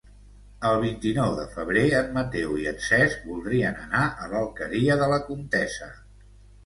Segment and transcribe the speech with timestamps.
[0.67, 5.21] El vint-i-nou de febrer en Mateu i en Cesc voldrien anar a l'Alqueria de la
[5.29, 5.91] Comtessa.